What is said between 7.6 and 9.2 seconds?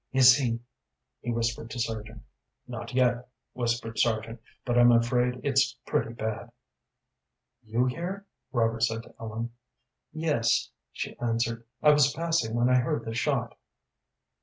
"You here?" Robert said to